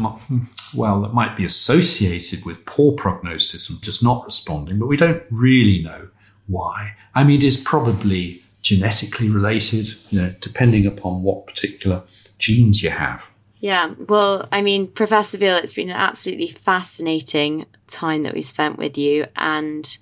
well, 0.76 1.00
that 1.00 1.14
might 1.14 1.36
be 1.36 1.44
associated 1.44 2.44
with 2.44 2.66
poor 2.66 2.92
prognosis 2.92 3.70
and 3.70 3.80
just 3.80 4.02
not 4.02 4.24
responding, 4.24 4.80
but 4.80 4.88
we 4.88 4.96
don't 4.96 5.22
really 5.30 5.80
know 5.80 6.08
why. 6.48 6.96
I 7.14 7.22
mean, 7.22 7.38
it 7.38 7.44
is 7.44 7.56
probably 7.56 8.42
genetically 8.60 9.30
related, 9.30 9.88
you 10.10 10.20
know, 10.20 10.34
depending 10.40 10.86
upon 10.86 11.22
what 11.22 11.46
particular 11.46 12.02
genes 12.40 12.82
you 12.82 12.90
have. 12.90 13.30
Yeah, 13.60 13.94
well, 14.08 14.48
I 14.50 14.60
mean, 14.60 14.88
Professor 14.88 15.38
Veale, 15.38 15.62
it's 15.62 15.74
been 15.74 15.90
an 15.90 15.96
absolutely 15.96 16.48
fascinating 16.48 17.64
time 17.86 18.24
that 18.24 18.34
we 18.34 18.42
spent 18.42 18.76
with 18.76 18.98
you. 18.98 19.26
And 19.36 19.96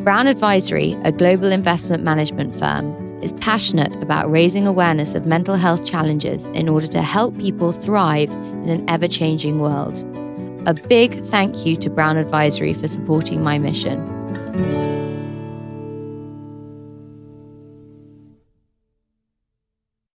Brown 0.03 0.27
Advisory, 0.27 0.93
a 1.03 1.11
global 1.11 1.51
investment 1.51 2.03
management 2.03 2.55
firm, 2.55 3.21
is 3.21 3.33
passionate 3.33 3.95
about 4.01 4.31
raising 4.31 4.67
awareness 4.67 5.15
of 5.15 5.25
mental 5.25 5.55
health 5.55 5.85
challenges 5.85 6.45
in 6.45 6.69
order 6.69 6.87
to 6.87 7.01
help 7.01 7.37
people 7.37 7.71
thrive 7.71 8.31
in 8.31 8.69
an 8.69 8.89
ever 8.89 9.07
changing 9.07 9.59
world. 9.59 10.03
A 10.65 10.73
big 10.73 11.13
thank 11.25 11.65
you 11.65 11.75
to 11.77 11.89
Brown 11.89 12.17
Advisory 12.17 12.73
for 12.73 12.87
supporting 12.87 13.43
my 13.43 13.57
mission. 13.57 13.97